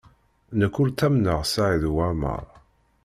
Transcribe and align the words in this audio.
Nekk 0.59 0.75
ur 0.81 0.89
ttamneɣ 0.89 1.39
Saɛid 1.53 1.83
Waɛmaṛ. 1.93 2.43